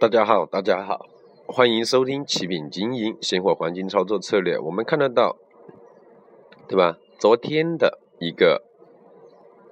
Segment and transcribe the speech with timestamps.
[0.00, 1.08] 大家好，大家好，
[1.44, 4.56] 欢迎收听启品经营现货黄金操作策略。
[4.56, 5.36] 我们看得到，
[6.68, 6.98] 对吧？
[7.18, 8.62] 昨天的一个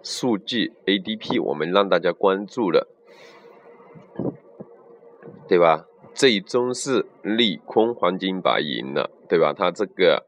[0.03, 2.89] 数据 ADP，我们让大家关注了，
[5.47, 5.87] 对吧？
[6.13, 9.55] 最终是利空黄金白银了，对吧？
[9.57, 10.27] 它这个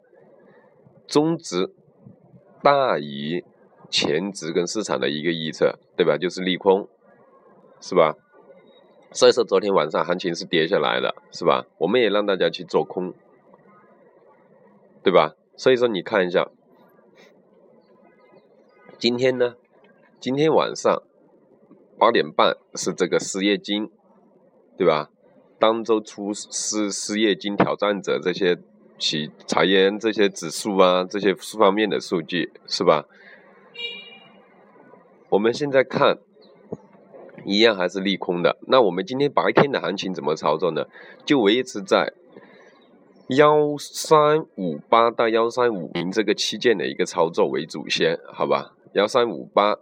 [1.05, 1.73] 中值
[2.63, 3.43] 大于
[3.89, 6.17] 前值跟市场的一个预测，对吧？
[6.17, 6.87] 就是利空，
[7.81, 8.15] 是吧？
[9.11, 11.65] 所以说昨天晚上行情是跌下来的，是吧？
[11.79, 13.13] 我们也让大家去做空，
[15.01, 15.33] 对吧？
[15.57, 16.47] 所以说你看一下，
[18.99, 19.55] 今天呢，
[20.19, 21.01] 今天晚上
[21.97, 23.89] 八点半是这个失业金，
[24.77, 25.09] 对吧？
[25.57, 28.59] 当周出失失业金挑战者这些
[28.99, 33.07] 企裁员这些指数啊，这些方面的数据是吧？
[35.29, 36.19] 我们现在看。
[37.49, 38.57] 一样还是利空的。
[38.67, 40.85] 那我们今天白天的行情怎么操作呢？
[41.25, 42.13] 就维持在
[43.29, 48.75] 幺三五八到幺三五零这个区间的一个操作为主先，好吧？
[48.93, 49.77] 幺三五八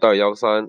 [0.00, 0.68] 到幺三，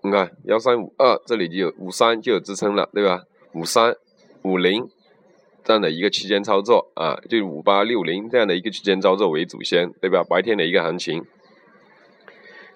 [0.00, 3.24] 你看幺三五二这里就有五三就有支撑了，对吧？
[3.52, 3.94] 五三
[4.44, 4.88] 五零
[5.62, 10.24] 这样的一个区间操作啊，就五八六零这样的一个区间操作为主先，对吧？
[10.26, 11.26] 白天的一个行情。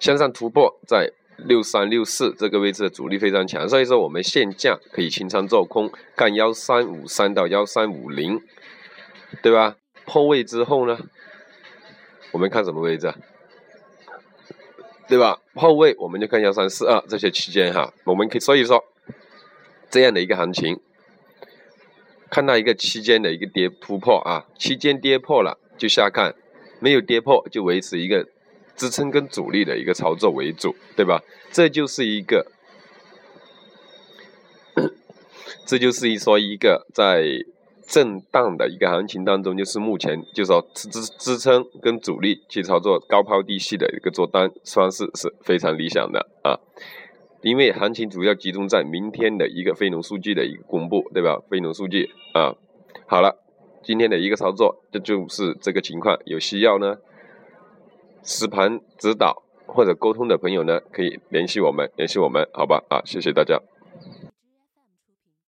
[0.03, 8.41] 向上突破在六三六四这个位置的阻力非常强，所以说我们现价可以清仓做空，干幺三五三到幺三五零，
[9.41, 9.77] 对吧？
[10.03, 10.99] 破位之后呢，
[12.33, 13.13] 我们看什么位置？
[15.07, 15.39] 对吧？
[15.53, 18.83] 破位我们就看幺三四二这些区间哈，我们可以所以说
[19.89, 20.81] 这样的一个行情，
[22.29, 26.35] 看到一个区间的一个跌突破啊，区间跌破了就下看，
[26.81, 28.27] 没有跌破就维持一个。
[28.75, 31.21] 支撑跟主力的一个操作为主，对吧？
[31.51, 32.51] 这就是一个，
[35.65, 37.23] 这就是一说一个在
[37.87, 46.57] 震荡的一个行情当中，就是目前就是说支支支撑跟主力去操作高抛低吸的一个做单方式是非常理想的啊。
[47.41, 51.37] 因为行情主要集中在明天的一个非农数据的一个公布，对吧？
[51.49, 52.55] 非农数据啊，
[53.05, 53.37] 好了，
[53.83, 56.95] 今天的一个操作这就是这个情况，有需要呢。
[58.23, 62.83] 实盘指导或者沟通的朋友呢，可以联系我们，联系我们，好吧？
[62.89, 63.59] 啊，谢谢大家。